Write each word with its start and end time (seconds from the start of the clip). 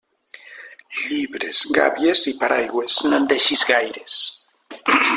Llibres, 1.01 1.59
gàbies 1.77 2.25
i 2.33 2.35
paraigües, 2.41 2.99
no 3.11 3.21
en 3.23 3.31
deixis 3.35 3.67
gaires. 3.75 4.21